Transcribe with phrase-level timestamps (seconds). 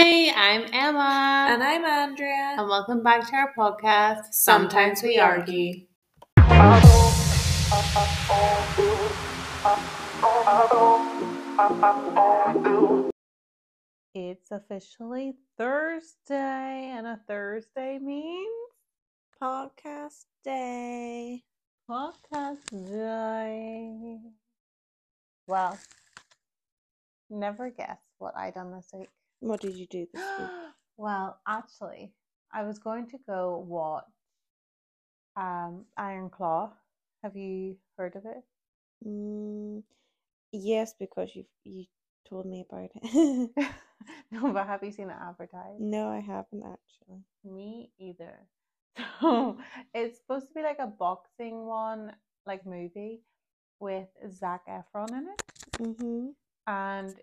[0.00, 1.48] Hi, I'm Emma.
[1.50, 2.54] And I'm Andrea.
[2.56, 4.26] And welcome back to our podcast.
[4.30, 5.72] Sometimes we argue.
[14.14, 18.70] It's officially Thursday, and a Thursday means
[19.42, 21.42] Podcast day.
[21.90, 24.18] podcast day.
[25.48, 25.76] Well,
[27.28, 29.08] never guess what I done this week.
[29.40, 30.48] What did you do this week?
[30.96, 32.12] well, actually,
[32.52, 34.04] I was going to go watch
[35.36, 36.72] um Iron Claw.
[37.22, 38.42] Have you heard of it?
[39.06, 39.82] Mm,
[40.52, 41.84] yes, because you you
[42.28, 43.50] told me about it.
[44.30, 45.80] no, but have you seen it advertised?
[45.80, 47.22] no, I haven't actually.
[47.44, 48.38] Me either.
[49.20, 49.58] So
[49.94, 52.12] it's supposed to be like a boxing one,
[52.46, 53.22] like movie
[53.80, 55.42] with Zac Efron in it.
[55.80, 56.26] Mm-hmm.
[56.66, 57.14] And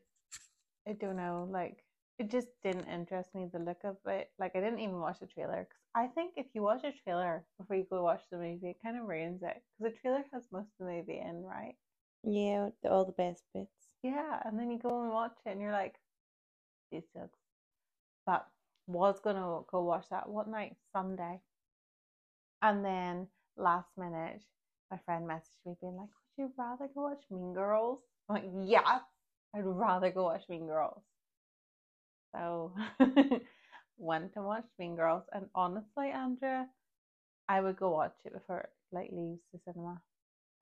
[0.87, 1.84] I don't know, like
[2.17, 4.31] it just didn't interest me the look of it.
[4.39, 7.43] Like I didn't even watch the trailer because I think if you watch a trailer
[7.59, 10.43] before you go watch the movie, it kind of ruins it because the trailer has
[10.51, 11.75] most of the movie in, right?
[12.23, 13.69] Yeah, the, all the best bits.
[14.01, 15.95] Yeah, and then you go and watch it and you're like,
[16.91, 17.39] this sucks.
[18.25, 18.47] But
[18.87, 20.75] was gonna go watch that what night?
[20.93, 21.41] Sunday.
[22.61, 24.43] And then last minute,
[24.89, 27.99] my friend messaged me being like, Would you rather go watch Mean Girls?
[28.29, 29.01] I'm like, yes,
[29.53, 31.03] I'd rather go watch Mean Girls.
[32.35, 32.73] So
[33.97, 36.67] went to watch Mean Girls and honestly, Andrea,
[37.47, 40.01] I would go watch it before it like leaves the cinema.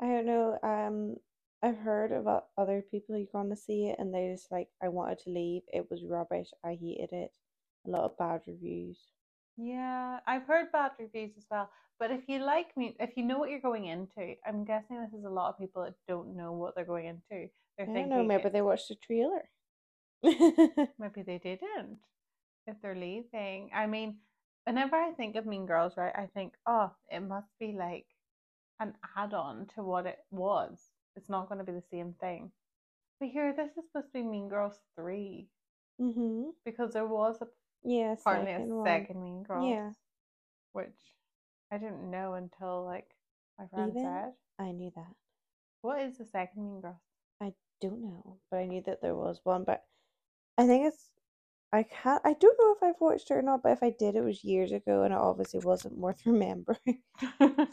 [0.01, 0.59] I don't know.
[0.63, 1.15] Um,
[1.61, 4.89] I've heard about other people who gone to see it, and they just like, I
[4.89, 5.61] wanted to leave.
[5.71, 6.49] It was rubbish.
[6.63, 7.31] I hated it.
[7.87, 8.99] A lot of bad reviews.
[9.55, 11.69] Yeah, I've heard bad reviews as well.
[11.99, 15.17] But if you like me, if you know what you're going into, I'm guessing this
[15.17, 17.47] is a lot of people that don't know what they're going into.
[17.77, 18.23] They're I don't thinking know.
[18.23, 19.43] Maybe they watched the trailer.
[20.99, 21.99] maybe they didn't.
[22.67, 24.17] If they're leaving, I mean,
[24.65, 28.05] whenever I think of Mean Girls, right, I think, oh, it must be like
[28.79, 30.79] an add-on to what it was.
[31.15, 32.51] It's not going to be the same thing.
[33.19, 35.49] But here, this is supposed to be Mean Girls three
[36.01, 36.51] mm-hmm.
[36.65, 37.47] because there was a
[37.83, 38.85] Yeah, apparently second a one.
[38.85, 39.67] second Mean Girls.
[39.69, 39.91] Yeah.
[40.73, 40.99] which
[41.71, 43.09] I didn't know until like
[43.59, 44.03] my friend Even?
[44.03, 44.33] said.
[44.59, 45.15] I knew that.
[45.81, 47.01] What is the second Mean Girls?
[47.41, 49.63] I don't know, but I knew that there was one.
[49.65, 49.83] But
[50.57, 51.09] I think it's
[51.73, 52.21] I can't.
[52.25, 53.63] I don't know if I've watched it or not.
[53.63, 57.01] But if I did, it was years ago, and it obviously wasn't worth remembering.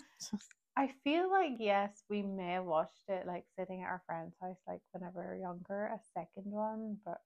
[0.77, 4.59] I feel like yes, we may have watched it like sitting at our friend's house,
[4.69, 7.21] like whenever we were younger, a second one, but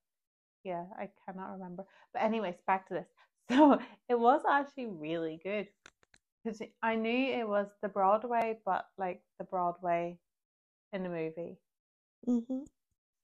[0.63, 1.85] yeah, I cannot remember.
[2.13, 3.07] But anyways, back to this.
[3.51, 3.79] So
[4.09, 5.67] it was actually really good
[6.43, 10.19] because I knew it was the Broadway, but like the Broadway
[10.93, 11.57] in the movie.
[12.27, 12.63] mm-hmm.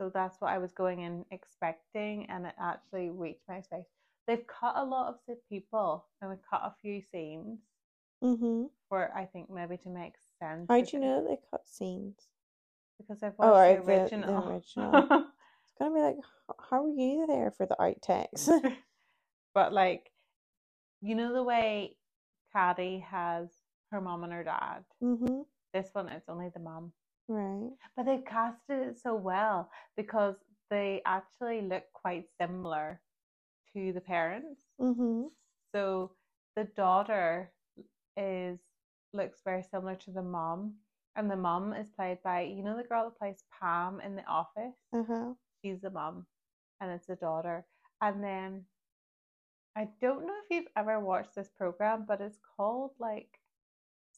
[0.01, 3.91] So that's what I was going in expecting, and it actually reached my expectations.
[4.28, 7.59] They've cut a lot of the people, and they cut a few scenes
[8.23, 8.66] Mm-hmm.
[8.89, 10.66] for I think maybe to make sense.
[10.69, 12.16] How'd with you know they cut scenes?
[13.00, 14.47] Because I've Oh, watched right, the the- the original.
[14.47, 15.07] original.
[15.63, 16.18] It's gonna be like,
[16.69, 18.50] how were you there for the art outtakes?
[19.53, 20.12] but like,
[21.01, 21.95] you know the way
[22.53, 23.50] Caddy has
[23.91, 24.83] her mom and her dad.
[25.03, 25.41] mm-hmm.
[25.75, 26.91] This one it's only the mom.
[27.27, 27.71] Right.
[27.95, 30.35] But they've casted it so well because
[30.69, 33.01] they actually look quite similar
[33.73, 34.61] to the parents.
[34.79, 35.23] Mm-hmm.
[35.73, 36.11] So
[36.55, 37.51] the daughter
[38.17, 38.59] is
[39.13, 40.75] looks very similar to the mom,
[41.15, 44.25] and the mom is played by you know the girl that plays Pam in The
[44.25, 44.75] Office.
[44.93, 45.33] Uh-huh.
[45.63, 46.25] She's the mom,
[46.79, 47.65] and it's the daughter.
[48.01, 48.65] And then
[49.75, 53.29] I don't know if you've ever watched this program, but it's called like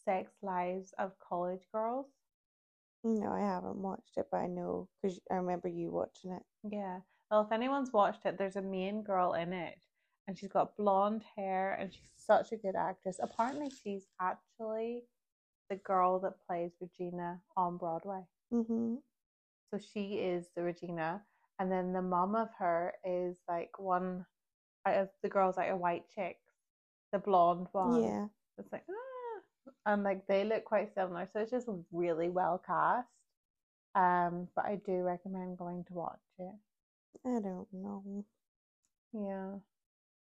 [0.06, 2.08] Sex Lives of College Girls.
[3.04, 6.44] No, I haven't watched it, but I know because I remember you watching it.
[6.72, 7.00] Yeah.
[7.30, 9.80] Well, if anyone's watched it, there's a main girl in it,
[10.28, 13.20] and she's got blonde hair, and she's such a good actress.
[13.22, 15.02] Apparently, she's actually
[15.70, 18.22] the girl that plays Regina on Broadway.
[18.54, 18.96] Mm-hmm.
[19.72, 21.24] So she is the Regina,
[21.60, 24.26] and then the mom of her is like one
[24.86, 26.38] out of the girls like a White chick,
[27.12, 28.04] the blonde one.
[28.04, 28.26] Yeah.
[28.58, 28.94] It's like ah,
[29.86, 33.08] and like they look quite similar, so it's just really well cast.
[33.96, 36.56] Um, but I do recommend going to watch it.
[37.26, 38.26] I don't know.
[39.14, 39.60] Yeah.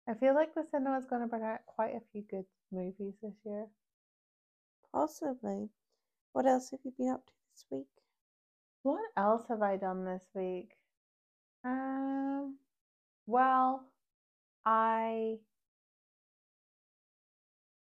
[0.07, 3.15] I feel like the cinema is going to bring out quite a few good movies
[3.23, 3.67] this year.
[4.93, 5.69] Possibly.
[6.33, 7.87] What else have you been up to this week?
[8.83, 10.73] What else have I done this week?
[11.63, 12.57] Um,
[13.25, 13.85] well,
[14.65, 15.37] I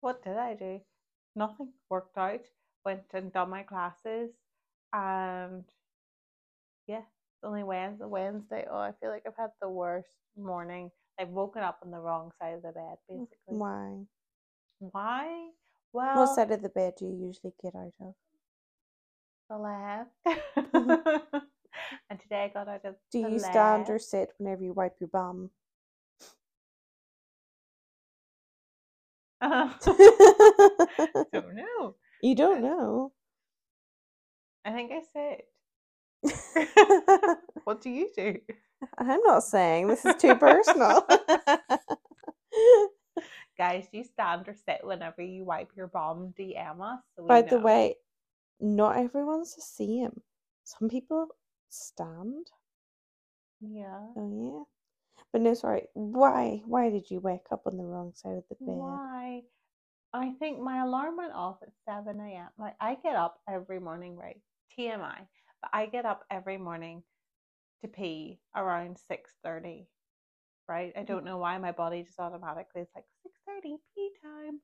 [0.00, 0.80] what did I do?
[1.36, 1.72] Nothing.
[1.90, 2.44] Worked out,
[2.84, 4.30] went and done my classes,
[4.92, 5.64] and
[6.86, 8.04] yeah, it's only Wednesday.
[8.04, 8.64] Wednesday.
[8.70, 10.90] Oh, I feel like I've had the worst morning.
[11.18, 13.36] I've woken up on the wrong side of the bed, basically.
[13.46, 14.04] Why?
[14.80, 15.48] Why?
[15.92, 18.14] Well, What side of the bed do you usually get out of?
[19.50, 20.10] the left.
[22.10, 25.08] and today I got out of Do you stand or sit whenever you wipe your
[25.08, 25.50] bum?
[29.44, 29.68] Uh,
[31.32, 31.94] don't know.
[32.22, 33.12] you don't know.
[34.64, 35.42] I think I said.
[37.64, 38.38] What do you do?
[38.98, 41.06] I'm not saying this is too personal.
[43.56, 46.34] Guys, do you stand or sit whenever you wipe your bum?
[46.38, 47.00] DM us.
[47.16, 47.96] so By the way,
[48.60, 50.20] not everyone's the same.
[50.64, 51.28] Some people
[51.70, 52.46] stand.
[53.60, 54.06] Yeah.
[54.16, 54.64] Oh yeah.
[55.34, 55.88] But no, sorry.
[55.94, 56.62] Why?
[56.64, 58.76] Why did you wake up on the wrong side of the bed?
[58.76, 59.42] Why?
[60.12, 62.50] I think my alarm went off at 7 a.m.
[62.56, 64.40] Like, I get up every morning, right?
[64.78, 65.26] TMI.
[65.60, 67.02] But I get up every morning
[67.82, 69.86] to pee around 6.30,
[70.68, 70.92] right?
[70.96, 74.60] I don't know why my body just automatically is like, 6.30, pee time.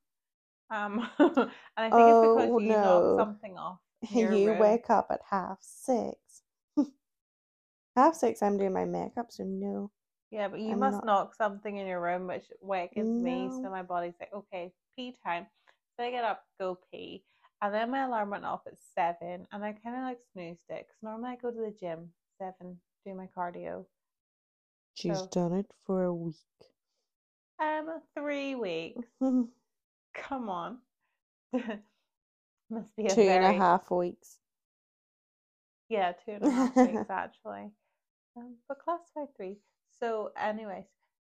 [0.71, 2.81] Um, and I think it's because Oh, you no.
[2.81, 3.81] knock something off.
[4.15, 4.61] you room.
[4.61, 6.43] wake up at half six.
[7.97, 9.91] half six, I'm doing my makeup, so no.
[10.31, 13.49] Yeah, but you I'm must not- knock something in your room which wakens me.
[13.51, 15.47] So my body's like, okay, pee time.
[15.97, 17.25] So I get up, go pee.
[17.63, 19.47] And then my alarm went off at seven.
[19.53, 20.87] And I kind of like snoozed it.
[20.87, 23.85] Because normally I go to the gym, seven, do my cardio.
[24.95, 26.37] She's So- done it for a week.
[27.59, 29.07] Um, three weeks.
[30.15, 30.79] Come on.
[31.53, 34.39] Must be a Two and a half weeks.
[35.89, 37.73] Yeah, two and a half weeks actually.
[38.37, 39.59] Um, but classified three.
[40.01, 40.85] So, anyways,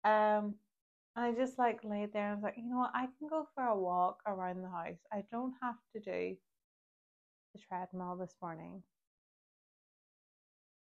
[0.05, 0.55] um,
[1.17, 3.47] I just like laid there and I was like, you know what, I can go
[3.55, 4.99] for a walk around the house.
[5.13, 6.37] I don't have to do
[7.55, 8.83] the treadmill this morning.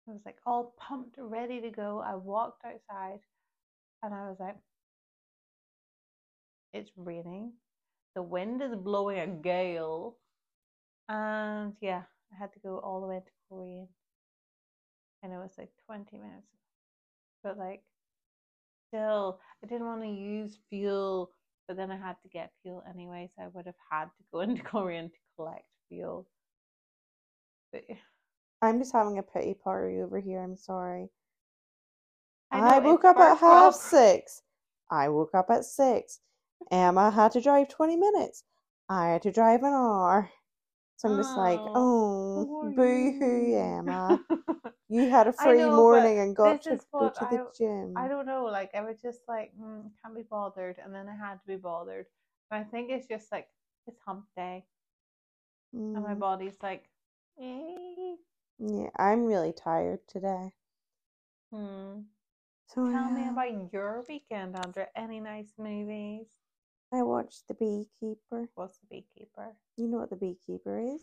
[0.09, 2.03] I was like all pumped, ready to go.
[2.05, 3.21] I walked outside
[4.03, 4.57] and I was like,
[6.73, 7.53] it's raining.
[8.15, 10.17] The wind is blowing a gale.
[11.09, 12.03] And yeah,
[12.33, 13.89] I had to go all the way to Korean.
[15.23, 16.47] And it was like 20 minutes.
[17.43, 17.83] But like,
[18.89, 21.31] still, I didn't want to use fuel,
[21.69, 24.41] but then I had to get fuel anyway, so I would have had to go
[24.41, 26.27] into Korean to collect fuel.
[27.73, 27.95] But eh.
[28.63, 30.43] I'm just having a pity party over here.
[30.43, 31.09] I'm sorry.
[32.51, 34.43] I I, woke up at half six.
[34.91, 36.21] I woke up at six.
[36.71, 38.45] Emma had to drive 20 minutes.
[38.89, 40.31] I had to drive an hour.
[40.97, 43.55] So I'm just like, Oh, oh, boo hoo.
[43.57, 44.23] Emma.
[44.89, 47.97] You had a free know, morning and got to go to I- the gym.
[47.97, 51.15] I don't know, like I was just like, mm, can't be bothered, and then I
[51.17, 52.07] had to be bothered.
[52.51, 53.49] And I think it's just like
[53.87, 54.67] it's hump day,
[55.95, 56.89] and my Mm, body's like,
[57.41, 58.17] eh.
[58.59, 60.55] yeah, I'm really tired today.
[61.51, 62.01] hmm.
[62.67, 64.89] So Tell me about your weekend, Andrea.
[64.97, 66.27] Any nice movies?
[66.97, 68.49] I watched The Beekeeper.
[68.55, 69.53] What's the beekeeper?
[69.77, 71.03] You know what The Beekeeper is?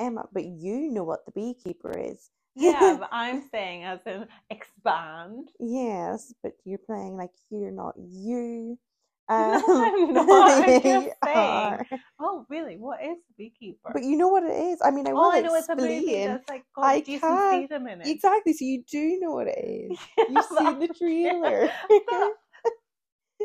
[0.00, 2.30] Emma, but you know what The Beekeeper is.
[2.56, 5.50] Yeah, but I'm saying as in expand.
[5.60, 8.78] Yes, but you're playing like you're not you.
[9.30, 10.68] No, Um, I'm not.
[10.68, 12.76] I'm just Oh, really?
[12.76, 13.90] What is the beekeeper?
[13.94, 14.82] But you know what it is.
[14.84, 17.66] I mean, I will All I know it's a movie that's like I Jason can't-
[17.70, 18.06] Statham in it.
[18.06, 18.52] Exactly.
[18.52, 19.98] So you do know what it is.
[20.18, 21.70] Yeah, You've seen the trailer.
[21.88, 22.32] but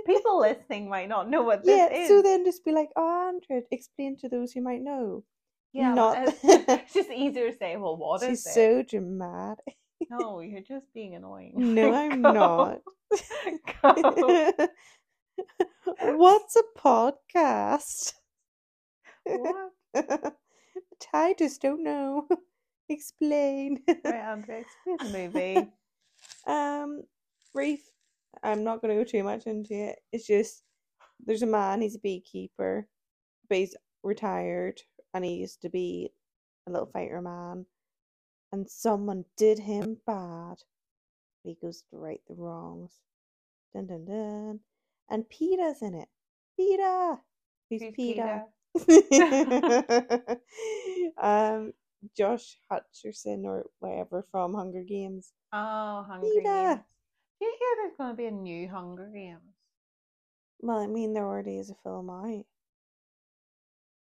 [0.06, 1.92] People listening might not know what this yeah.
[1.94, 2.08] is.
[2.08, 5.24] So then just be like, oh, Andrea, explain to those who might know.
[5.74, 8.54] yeah, not- it's, it's just easier to say, well, what is She's it?
[8.54, 9.76] so dramatic.
[10.10, 11.54] No, you're just being annoying.
[11.56, 12.80] No, I'm not.
[16.02, 18.14] What's a podcast?
[19.26, 19.72] What?
[21.14, 22.28] I just don't know.
[22.88, 23.82] Explain.
[23.88, 25.68] Right, Andrea, explain the movie.
[26.48, 27.04] um,
[27.54, 27.82] brief.
[28.44, 30.00] I'm not going to go too much into it.
[30.12, 30.64] It's just
[31.26, 31.82] there's a man.
[31.82, 32.88] He's a beekeeper,
[33.48, 34.82] but he's retired,
[35.14, 36.12] and he used to be
[36.68, 37.66] a little fighter man.
[38.52, 40.58] And someone did him bad.
[41.44, 42.94] He goes to right the wrongs.
[43.74, 44.60] Dun dun dun.
[45.10, 46.10] And Peeta's in it.
[46.60, 47.20] Peeta.
[47.70, 48.44] Who's Who's Peeta?
[48.88, 50.38] Peter?
[51.22, 51.74] um,
[52.18, 55.34] Josh Hutcherson or whatever from Hunger Games.
[55.54, 56.28] Oh, Hunger.
[56.44, 56.80] Games.
[57.40, 59.56] Do you hear there's going to be a new Hunger Games?
[60.62, 62.46] Well, I mean, there already is a film out.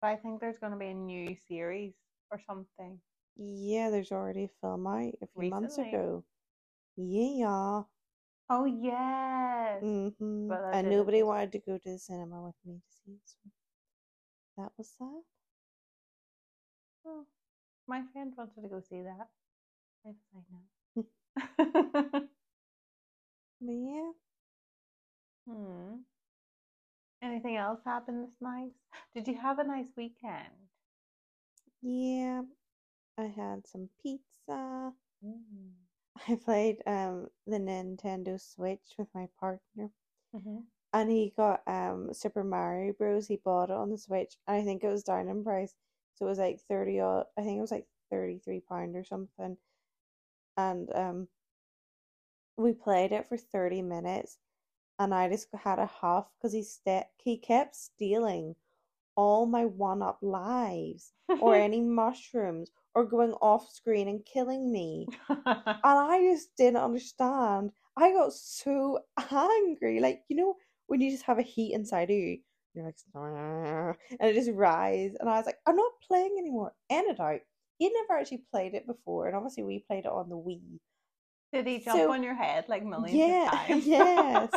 [0.02, 1.94] But I think there's going to be a new series
[2.32, 3.00] or something.
[3.38, 6.24] Yeah, there's already a film out a few months ago.
[6.96, 7.84] Yeah.
[8.50, 9.82] Oh, yes.
[9.82, 13.22] hmm But And nobody wanted to go to the cinema with me to see it.
[13.26, 13.50] So
[14.58, 15.24] that was that.
[17.06, 17.26] Oh,
[17.88, 19.30] my friend wanted to go see that.
[20.06, 22.22] I was like, no.
[23.62, 24.02] Me?
[25.48, 25.96] Hmm.
[27.22, 28.72] Anything else happened this night?
[29.16, 30.54] Did you have a nice weekend?
[31.82, 32.42] Yeah,
[33.18, 34.94] I had some pizza.
[35.26, 35.72] Mm.
[36.28, 39.90] I played um the Nintendo Switch with my partner,
[40.36, 40.60] mm-hmm.
[40.94, 43.28] and he got um Super Mario Bros.
[43.28, 45.74] He bought it on the Switch, and I think it was down in price,
[46.16, 47.02] so it was like thirty.
[47.02, 49.58] I think it was like thirty three pound or something,
[50.58, 51.28] and um
[52.58, 54.38] we played it for thirty minutes,
[55.00, 58.56] and I just had a huff because he st- he kept stealing
[59.16, 65.08] all my one up lives or any mushrooms or going off screen and killing me.
[65.84, 67.72] And I just didn't understand.
[67.96, 69.00] I got so
[69.32, 70.00] angry.
[70.00, 70.56] Like, you know,
[70.88, 72.40] when you just have a heat inside of you,
[72.74, 72.96] you're like,
[74.20, 75.18] and it just rises.
[75.20, 76.74] And I was like, I'm not playing anymore.
[76.90, 77.40] End it out.
[77.80, 79.28] He'd never actually played it before.
[79.28, 80.80] And obviously, we played it on the Wii.
[81.54, 83.86] Did he jump So- on your head like millions Yeah, of times?
[83.88, 84.50] yes.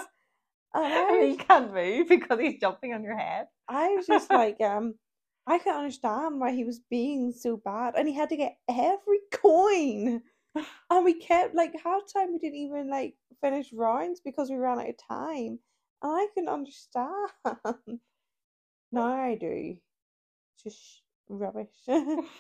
[0.75, 3.47] And I you can't move because he's jumping on your head.
[3.69, 4.95] I was just like, um,
[5.47, 9.19] I couldn't understand why he was being so bad, and he had to get every
[9.33, 10.23] coin.
[10.91, 14.79] And we kept like half time we didn't even like finish rounds because we ran
[14.81, 15.59] out of time,
[16.03, 17.31] and I couldn't understand.
[18.93, 19.77] now I do.
[20.63, 21.69] Just rubbish.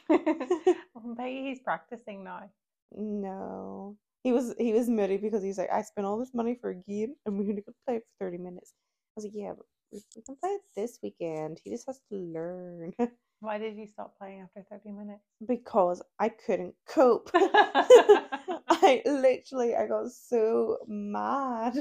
[0.09, 2.51] maybe he's practicing now.
[2.97, 6.71] no, he was he was moody because he's like, I spent all this money for
[6.71, 8.73] a game, and we're gonna go play it for thirty minutes.
[8.77, 11.61] I was like, yeah, but we can play it this weekend.
[11.65, 12.93] He just has to learn.
[13.41, 15.23] Why did you stop playing after 30 minutes?
[15.47, 17.31] because I couldn't cope.
[17.35, 21.77] I literally I got so mad.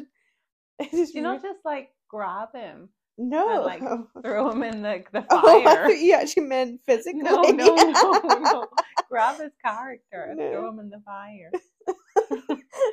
[0.79, 3.81] It just Do you not just like grab him, no like,
[4.23, 5.85] throw him in the, the Oh, I fire?
[5.85, 7.21] thought you actually meant physically.
[7.23, 8.69] no, no, no, no.
[9.09, 10.51] Grab his character and No.
[10.51, 11.51] throw him in the fire.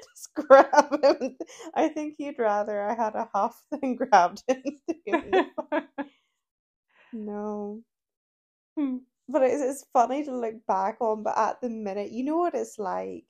[0.15, 1.37] Just grab him.
[1.75, 4.63] I think he'd rather I had a huff than grabbed him.
[4.89, 5.89] threw him in the fire.
[7.13, 7.83] no.
[8.79, 8.99] Hmm.
[9.29, 12.55] But it's, it's funny to look back on, but at the minute, you know what
[12.55, 13.25] it's like?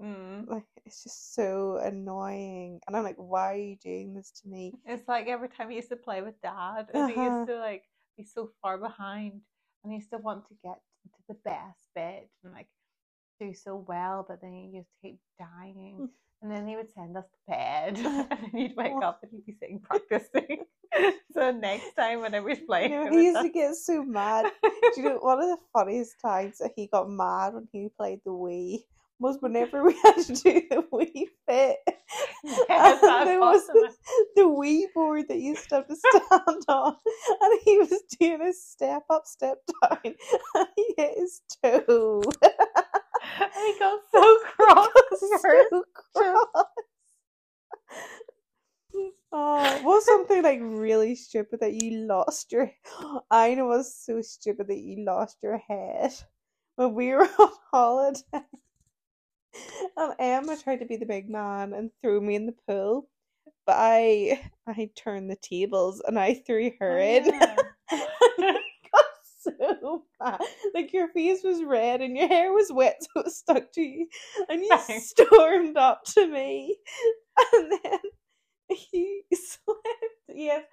[0.00, 0.48] Mm.
[0.48, 2.80] Like, it's just so annoying.
[2.86, 4.74] And I'm like, why are you doing this to me?
[4.86, 7.22] It's like every time he used to play with dad, and he Uh-huh.
[7.22, 7.84] used to like
[8.16, 9.40] be so far behind,
[9.84, 12.68] and he used to want to get to the best bit and like
[13.40, 16.08] do so well, but then he used to keep dying, Mm.
[16.42, 19.46] and then he would send us to bed, and then you'd wake up and he'd
[19.46, 20.64] be sitting practicing.
[21.32, 24.46] so next time, whenever he's playing, You know, he used to get so mad.
[24.62, 28.20] Do you know one of the funniest times that he got mad when he played
[28.24, 28.84] the Wii
[29.20, 31.78] was whenever we had to do the Wii fit.
[32.44, 33.96] Yes, and there was this,
[34.36, 36.94] the Wii board that you used to have to stand on,
[37.40, 40.14] and he was doing a step up, step down,
[40.54, 42.22] and he hit his toe.
[43.22, 44.88] He got so cross.
[45.42, 45.84] so
[46.14, 46.64] cross.
[49.30, 52.70] Oh, was something like really stupid that you lost your?
[53.30, 56.12] I know was so stupid that you lost your head
[56.76, 58.22] when we were on holiday.
[59.96, 63.08] And Emma tried to be the big man and threw me in the pool,
[63.66, 67.24] but I I turned the tables and I threw her oh, in.
[67.24, 67.67] got so bad.
[70.74, 74.06] Like your face was red and your hair was wet, so it stuck to you.
[74.48, 76.76] And you stormed up to me,
[77.54, 78.00] and then
[78.92, 79.82] you slipped.
[80.28, 80.64] Yes,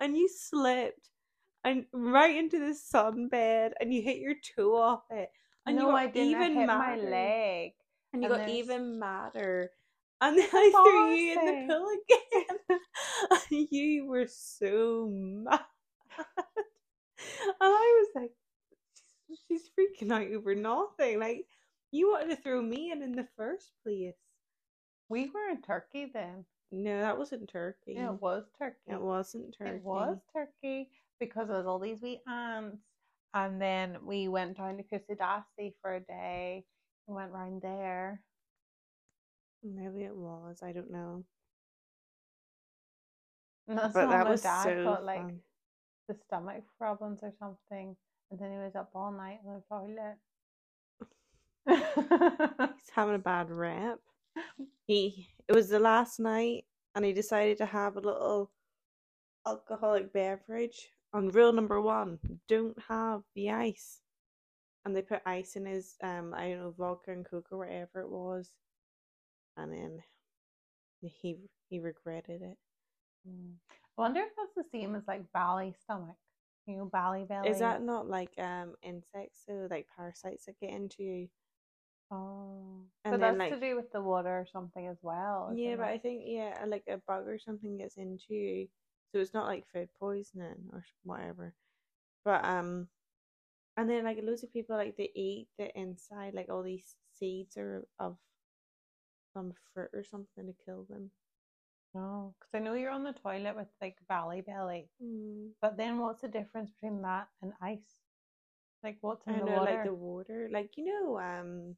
[0.00, 1.08] and you slipped,
[1.64, 5.30] and right into the sunbed, and you hit your toe off it.
[5.66, 6.34] And no, you got I didn't.
[6.34, 7.10] I even hit my madder.
[7.10, 7.72] leg.
[8.12, 9.70] And you and got even madder.
[10.20, 11.88] And then I threw you in the pool
[12.68, 12.78] again.
[13.50, 15.60] and you were so mad.
[17.46, 18.30] And I was like,
[19.48, 21.18] she's, freaking out over nothing.
[21.20, 21.46] Like,
[21.90, 24.14] you wanted to throw me in in the first place.
[25.08, 26.44] We were in Turkey then.
[26.72, 27.94] No, that wasn't Turkey.
[27.94, 28.76] Yeah, it was Turkey.
[28.88, 29.76] It wasn't Turkey.
[29.76, 32.78] It was Turkey because there was all these wee ants,
[33.32, 36.64] and then we went down to Kusadasi for a day.
[37.06, 38.22] We went round there.
[39.62, 40.60] Maybe it was.
[40.62, 41.24] I don't know.
[43.68, 45.40] And that's but that my was dad so got like fun.
[46.08, 47.96] the stomach problems or something,
[48.30, 50.16] and then he was up all night in the toilet.
[52.76, 54.00] He's having a bad rep.
[54.86, 56.64] He it was the last night
[56.94, 58.50] and he decided to have a little
[59.46, 60.90] alcoholic beverage.
[61.12, 64.00] On rule number one, don't have the ice.
[64.84, 68.00] And they put ice in his um I don't know, vodka and coke or whatever
[68.00, 68.50] it was.
[69.56, 70.02] And then
[71.00, 71.36] he
[71.68, 72.58] he regretted it.
[73.28, 73.54] Mm.
[73.96, 76.16] I wonder if that's the same as like belly stomach.
[76.66, 77.48] You know, belly belly.
[77.50, 81.28] Is that not like um insects so like parasites that get into you?
[82.10, 85.52] Oh, And but then, that's like- to do with the water or something as well.
[85.56, 85.92] Yeah, but it?
[85.92, 88.68] I think yeah, like a bug or something gets into you,
[89.12, 91.54] so it's not like food poisoning or whatever.
[92.24, 92.88] But um,
[93.76, 97.56] and then like loads of people like they eat the inside, like all these seeds
[97.56, 98.16] or of
[99.32, 101.10] some fruit or something to kill them.
[101.94, 105.50] No, because I know you're on the toilet with like Delhi Belly, Mm.
[105.62, 108.00] but then what's the difference between that and ice?
[108.82, 109.72] Like what's in I the know, water?
[109.72, 111.76] like the water, like you know, um,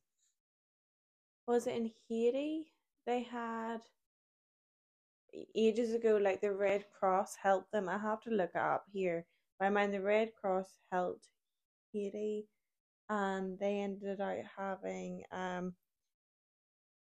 [1.46, 2.72] was it in Haiti?
[3.06, 3.82] They had
[5.54, 7.88] ages ago, like the Red Cross helped them.
[7.88, 9.26] I have to look it up here.
[9.58, 11.28] But I mind the Red Cross helped
[11.92, 12.46] Haiti,
[13.08, 15.74] and they ended out having um,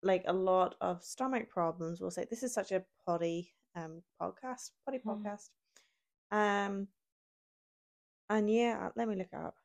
[0.03, 2.01] like a lot of stomach problems.
[2.01, 5.11] We'll say this is such a potty um podcast, potty Hmm.
[5.11, 5.51] podcast.
[6.31, 6.89] Um,
[8.31, 9.57] and yeah, let me look up.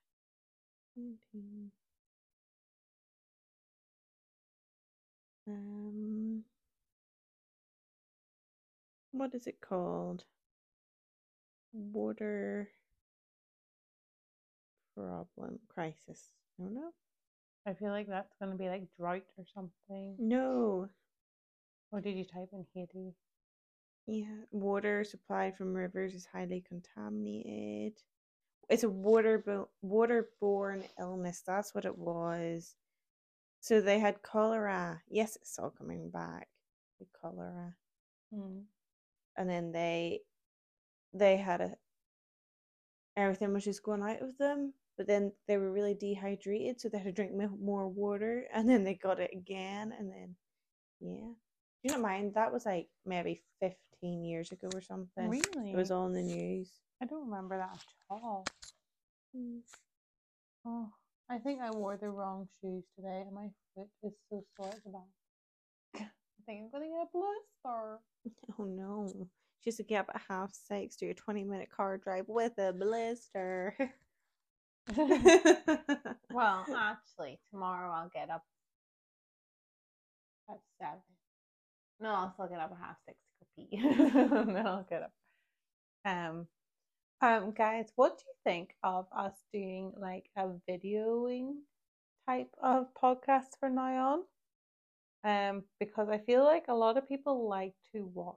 [5.48, 6.44] Um,
[9.12, 10.26] what is it called?
[11.74, 12.72] Water
[14.96, 16.32] problem crisis.
[16.60, 16.94] I don't know.
[17.68, 20.16] I feel like that's gonna be like drought or something.
[20.20, 20.90] No.
[21.92, 23.16] Or did you type in Haiti?
[24.08, 27.94] Yeah, water supplied from rivers is highly contaminated.
[28.70, 31.42] It's a water waterborne illness.
[31.46, 32.76] That's what it was.
[33.62, 35.02] So they had cholera.
[35.10, 36.48] Yes, it's all coming back.
[37.00, 37.76] The cholera.
[38.34, 38.62] Hmm.
[39.38, 40.22] and then they
[41.14, 41.76] they had a
[43.18, 46.98] everything was just going out of them but then they were really dehydrated so they
[46.98, 50.36] had to drink more water and then they got it again and then
[51.02, 51.32] yeah
[51.84, 55.72] you don't mind that was like maybe 15 years ago or something Really?
[55.72, 56.72] it was all in the news
[57.02, 58.46] I don't remember that at all.
[59.36, 59.60] Mm.
[60.66, 60.90] Oh,
[61.30, 64.84] I think I wore the wrong shoes today, and my foot is so sore at
[64.84, 65.02] the back.
[65.96, 68.00] I think I'm gonna get a blister.
[68.60, 69.28] oh no
[69.60, 72.54] she used to get up at half six do a 20 minute car drive with
[72.60, 73.76] a blister
[76.32, 78.44] well, actually, tomorrow I'll get up
[80.50, 81.02] at seven.
[82.00, 84.54] No, I'll still get up at half six to go pee.
[84.54, 85.12] then I'll get up.
[86.06, 86.48] Um,
[87.22, 91.54] um, guys, what do you think of us doing like a videoing
[92.28, 94.24] type of podcast from now on?
[95.24, 98.36] Um, because I feel like a lot of people like to watch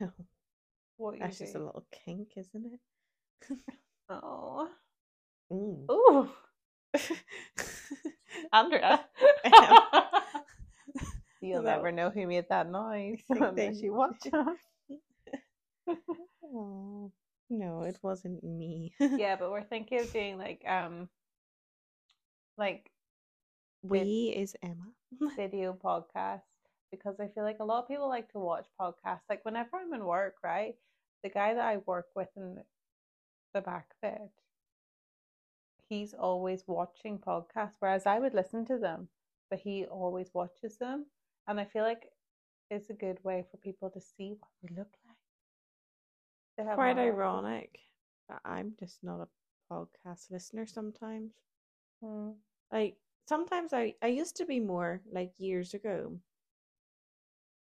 [0.00, 0.10] No,
[0.96, 3.58] what you that's just a little kink isn't it
[4.08, 4.68] Oh,
[5.52, 5.78] Ooh.
[5.90, 6.28] ooh,
[8.52, 9.04] Andrea.
[11.40, 14.16] You'll That never know who made that noise unless you watch.
[16.42, 17.12] Oh,
[17.50, 18.94] no, it wasn't me.
[19.00, 21.08] yeah, but we're thinking of doing like um
[22.56, 22.90] like
[23.82, 24.90] we is Emma.
[25.36, 26.42] video podcast
[26.90, 29.26] because I feel like a lot of people like to watch podcasts.
[29.28, 30.74] Like whenever I'm in work, right?
[31.22, 32.58] The guy that I work with in
[33.54, 34.30] the back bed,
[35.88, 39.08] he's always watching podcasts, whereas I would listen to them,
[39.50, 41.06] but he always watches them.
[41.48, 42.06] And I feel like
[42.70, 45.16] it's a good way for people to see what we look like.
[46.74, 47.78] Quite ironic.
[48.28, 49.28] But I'm just not a
[49.72, 51.32] podcast listener sometimes.
[52.02, 52.30] Hmm.
[52.72, 52.96] Like
[53.28, 56.18] sometimes I I used to be more like years ago.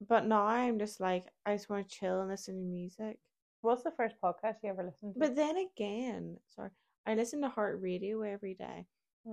[0.09, 3.18] But now I'm just like I just want to chill and listen to music.
[3.61, 5.20] What's the first podcast you ever listened to?
[5.20, 6.70] But then again, sorry,
[7.06, 8.86] I listen to heart radio every day.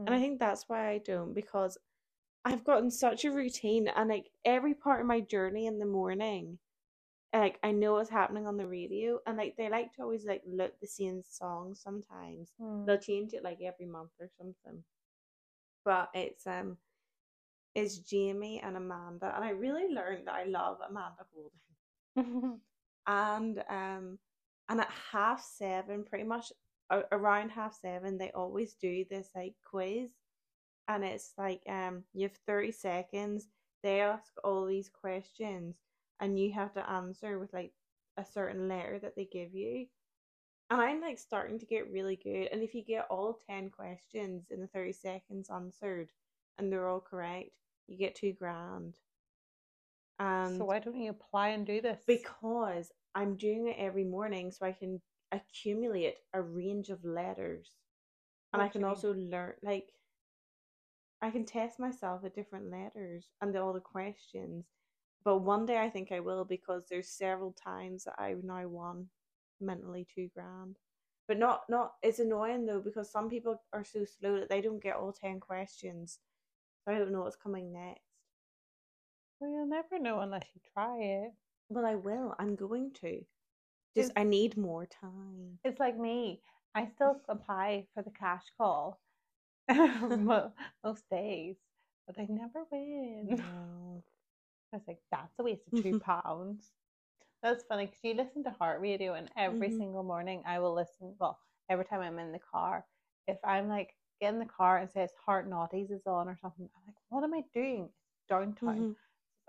[0.06, 0.20] And I Hmm.
[0.20, 1.78] think that's why I don't because
[2.46, 6.60] I've gotten such a routine and like every part of my journey in the morning,
[7.34, 10.44] like I know what's happening on the radio and like they like to always like
[10.46, 12.54] look the same songs sometimes.
[12.60, 12.86] Hmm.
[12.86, 14.84] They'll change it like every month or something.
[15.84, 16.78] But it's um
[17.76, 21.60] it's Jamie and Amanda and I really learned that I love Amanda Holden.
[23.08, 24.20] and um
[24.70, 26.52] and at half seven pretty much
[27.12, 30.10] around half seven they always do this like quiz
[30.88, 33.48] and it's like um you have 30 seconds
[33.84, 35.76] they ask all these questions
[36.20, 37.72] and you have to answer with like
[38.18, 39.86] a certain letter that they give you
[40.70, 44.46] and i'm like starting to get really good and if you get all 10 questions
[44.50, 46.10] in the 30 seconds answered
[46.58, 47.52] and they're all correct
[47.88, 48.96] you get two grand
[50.20, 52.02] and so why don't you apply and do this?
[52.08, 57.78] because I'm doing it every morning so I can accumulate a range of letters.
[58.54, 58.96] And I What do can you mean?
[58.96, 59.94] also learn like
[61.22, 64.66] I can test myself at different letters and all the questions.
[65.24, 69.10] But one day I think I will because there's several times that I've now won
[69.60, 70.80] mentally two grand.
[71.28, 74.82] But not not it's annoying though because some people are so slow that they don't
[74.82, 76.20] get all ten questions.
[76.86, 78.02] So I don't know what's coming next.
[79.40, 81.34] Well, you'll never know unless you try it.
[81.70, 83.26] Well I will, I'm going to.
[83.98, 85.60] Just I need more time.
[85.64, 86.42] It's like me.
[86.76, 89.00] I still apply for the cash call
[89.70, 91.58] most days,
[92.06, 93.28] but I never win.
[93.38, 94.04] No.
[94.74, 96.72] I was like, that's a waste of two pounds.
[97.44, 99.78] That's funny because you listen to heart radio, and every Mhm.
[99.78, 101.16] single morning I will listen.
[101.20, 102.86] Well, every time I'm in the car,
[103.28, 106.68] if I'm like get in the car and says Heart Naughties is on or something,
[106.76, 107.90] I'm like, what am I doing?
[108.16, 108.80] It's downtown.
[108.80, 108.92] Mhm.
[108.92, 108.98] It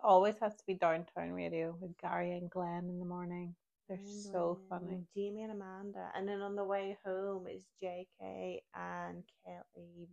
[0.04, 3.54] always has to be downtown radio with Gary and Glenn in the morning.
[3.88, 5.04] They're so funny.
[5.16, 8.62] Jamie and Amanda, and then on the way home is J.K.
[8.74, 10.08] and Kelly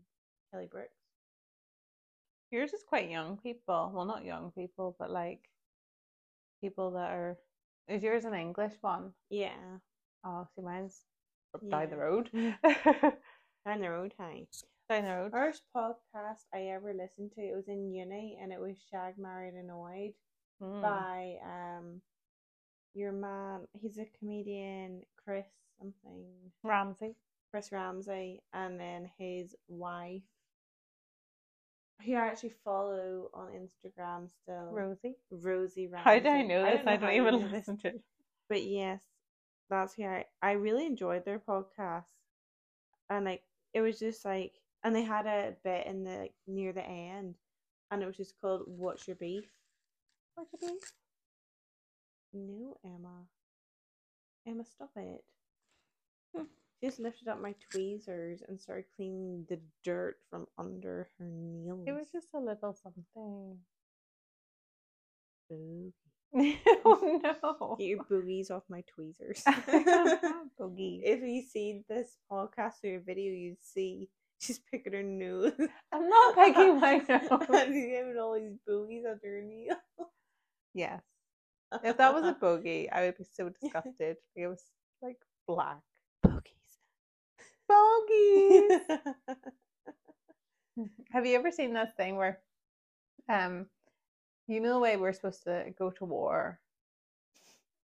[0.52, 0.92] Kelly Brooks.
[2.52, 3.92] Yours is quite young people.
[3.94, 5.42] Well, not young people, but like
[6.62, 7.38] people that are.
[7.88, 9.12] Is yours an English one?
[9.30, 9.80] Yeah,
[10.24, 11.02] Oh, see, mine's
[11.70, 12.30] down the road.
[12.64, 14.48] down the road, hi.
[14.90, 15.32] down the road.
[15.32, 19.54] First podcast I ever listened to, it was in uni, and it was Shag Married
[19.54, 20.14] Annoyed
[20.64, 20.82] Mm.
[20.82, 22.02] by um
[22.96, 23.68] your man.
[23.80, 25.46] He's a comedian, Chris
[25.80, 26.24] something,
[26.64, 27.16] Ramsey.
[27.52, 30.24] Chris Ramsey, and then his wife.
[32.06, 35.16] Who I actually follow on Instagram still, Rosie.
[35.32, 36.10] Rosie Ramsey.
[36.10, 36.82] How do I know this?
[36.86, 37.52] I, don't you even know this.
[37.52, 38.02] listen to it.
[38.50, 39.02] But yes,
[39.70, 42.04] that's who I I really enjoyed their podcast,
[43.10, 44.54] and like it was just like,
[44.84, 47.36] and they had a bit in the near the end,
[47.92, 49.46] and it was just called "What's Your Beef."
[50.36, 50.92] What's your beef?
[52.36, 53.28] No, Emma.
[54.46, 55.24] Emma, stop it.
[56.36, 56.44] Hmm.
[56.80, 61.86] She just lifted up my tweezers and started cleaning the dirt from under her nails.
[61.88, 63.06] It was just a little something.
[66.88, 67.76] Oh no.
[67.80, 69.42] Get your boogies off my tweezers.
[70.60, 71.00] Boogie.
[71.04, 75.54] if you see this podcast or video, you'd see she's picking her nose.
[75.94, 77.22] I'm not picking my nose.
[77.30, 79.78] she's having all these boogies under her nail.
[80.74, 81.02] Yes.
[81.84, 84.18] If that was a bogey, I would be so disgusted.
[84.36, 84.64] It was
[85.02, 85.82] like black.
[86.26, 86.80] boogies.
[87.68, 88.82] Bogies.
[91.12, 92.40] Have you ever seen this thing where,
[93.30, 93.68] um,
[94.48, 96.60] you know the way we're supposed to go to war,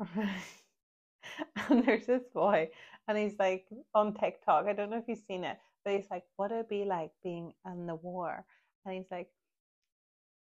[0.09, 2.71] and there's this boy,
[3.07, 4.67] and he's like on TikTok.
[4.67, 7.13] I don't know if you've seen it, but he's like, "What would it be like
[7.23, 8.45] being in the war?"
[8.85, 9.29] And he's like,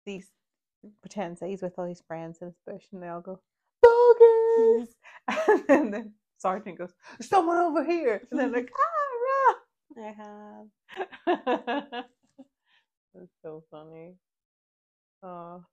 [0.06, 0.32] these
[1.02, 3.40] pretends that he's with all his friends in this bush, and they all go,
[3.82, 4.96] bogus,
[5.28, 9.56] and then the sergeant goes, "Someone over here!" And they're like, "Ah,
[9.98, 10.68] I have.
[11.28, 12.02] rah!"
[13.14, 14.16] That's so funny.
[15.24, 15.64] Oh.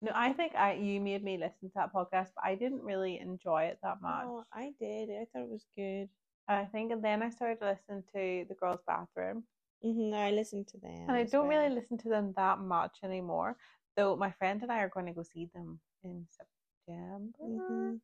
[0.00, 3.18] No, I think I you made me listen to that podcast, but I didn't really
[3.20, 4.24] enjoy it that much.
[4.26, 5.10] Oh, I did.
[5.10, 6.08] I thought it was good.
[6.48, 9.44] I think, and then I started listening to the girls' bathroom,
[9.84, 11.06] Mm-hmm, I listened to them.
[11.08, 13.56] and I don't really listen to them that much anymore.
[13.96, 18.00] Though my friend and I are going to go see them in September, Mhm.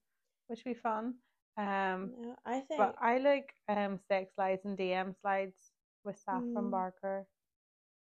[0.47, 1.21] which will be fun.
[1.57, 2.79] Um, No, I think.
[2.79, 5.73] but I like um sex lies and DM slides
[6.05, 6.71] with Saffron Mm.
[6.71, 7.27] Barker.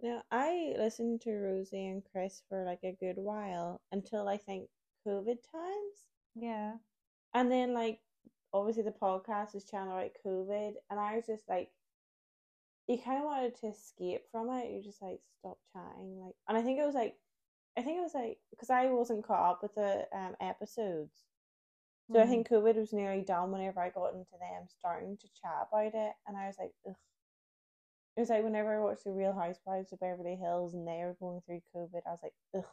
[0.00, 4.68] Yeah, I listened to Rosie and Chris for like a good while until I think
[5.06, 6.06] COVID times.
[6.34, 6.78] Yeah,
[7.34, 8.02] And then like
[8.52, 11.70] obviously the podcast is channeled like COVID and I was just like
[12.88, 14.70] you kind of wanted to escape from it.
[14.70, 17.18] You're just like stop chatting like and I think it was like
[17.76, 21.24] I think it was like because I wasn't caught up with the um episodes.
[22.12, 22.28] So I Mhm.
[22.28, 26.14] think COVID was nearly done whenever I got into them starting to chat about it
[26.26, 26.96] and I was like ugh.
[28.16, 31.14] It was like whenever I watched the Real Housewives of Beverly Hills and they were
[31.20, 32.64] going through COVID, I was like, ugh,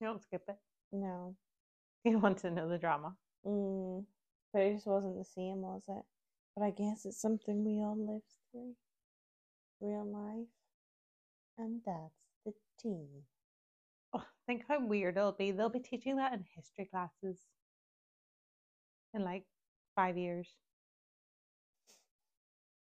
[0.00, 0.58] you don't skip it.
[0.92, 1.36] no.
[2.04, 3.16] You want to know the drama.
[3.44, 4.06] Mm,
[4.52, 6.04] but it just wasn't the same, was it?
[6.54, 8.76] But I guess it's something we all live through.
[9.80, 10.46] Real life.
[11.58, 13.24] And that's the tea.
[14.14, 15.50] Oh, think how weird it'll be.
[15.50, 17.38] They'll be teaching that in history classes
[19.14, 19.44] in like
[19.94, 20.48] five years.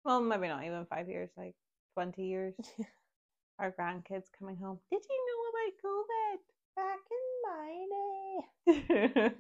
[0.03, 1.55] Well, maybe not even five years, like
[1.93, 2.55] 20 years.
[3.59, 4.79] Our grandkids coming home.
[4.91, 6.39] Did you know about COVID
[6.75, 9.33] Back in my day, know about COVID?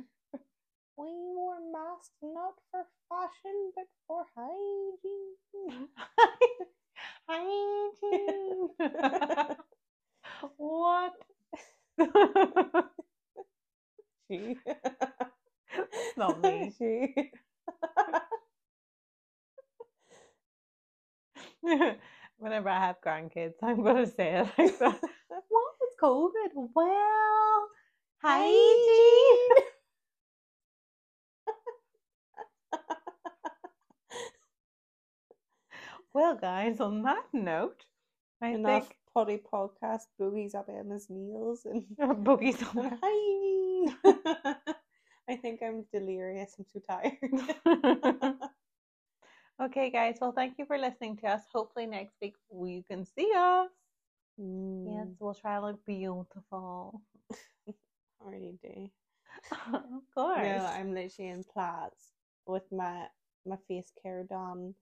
[0.97, 5.87] we wore masks not for fashion but for hygiene.
[7.29, 8.69] Hygiene.
[10.57, 11.13] what?
[14.29, 14.57] she.
[16.17, 16.71] not me.
[16.77, 17.31] she.
[22.37, 24.99] Whenever I have grandkids, I'm gonna say it like that.
[25.29, 26.69] What was COVID?
[26.73, 27.67] Well,
[28.21, 29.65] hygiene.
[36.13, 37.85] Well, guys, on that note,
[38.41, 41.83] I Enough think potty podcast boogies up Emma's nails and
[42.25, 43.95] boogies on hygiene.
[45.29, 46.55] I think I'm delirious.
[46.57, 47.17] I'm so tired.
[49.61, 50.17] okay, guys.
[50.19, 51.41] Well, thank you for listening to us.
[51.53, 53.69] Hopefully, next week you can see us.
[54.85, 57.01] Yes, Mm, we'll try to look beautiful.
[58.21, 58.89] already do.
[59.73, 60.37] of course.
[60.43, 62.11] No, I'm literally in plats
[62.47, 63.07] with my
[63.45, 64.73] my face care done,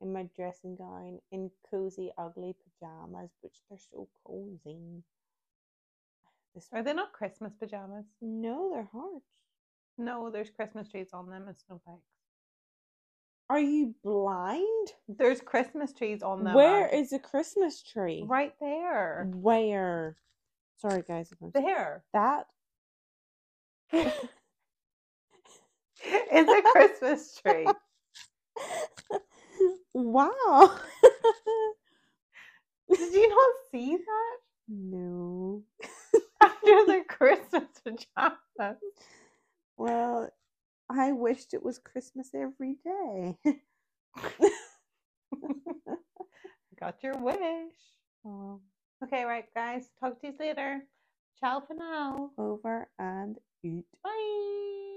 [0.00, 5.02] in my dressing gown, in cozy, ugly pajamas, which they're so cozy.
[6.54, 8.06] This Are they not Christmas pajamas?
[8.20, 9.26] no, they're hearts.
[9.98, 12.02] No, there's Christmas trees on them and snowflakes.
[13.48, 14.88] Are you blind?
[15.08, 16.54] There's Christmas trees on them.
[16.54, 17.04] Where Ange.
[17.04, 18.24] is the Christmas tree?
[18.26, 19.30] Right there.
[19.34, 20.16] Where?
[20.78, 21.32] Sorry, guys.
[21.54, 22.04] There.
[22.12, 22.46] that.
[26.08, 27.66] It's a Christmas tree.
[29.94, 30.78] wow.
[32.96, 34.36] Did you not see that?
[34.68, 35.62] no.
[36.42, 38.78] After the Christmas pajamas.
[39.76, 40.30] Well,
[40.90, 43.36] I wished it was Christmas every day.
[46.80, 47.74] Got your wish.
[48.26, 48.60] Oh,
[49.04, 49.88] Okay, right, guys.
[50.00, 50.80] Talk to you later.
[51.40, 52.30] Ciao for now.
[52.38, 53.84] over and eat.
[54.02, 54.95] Bye.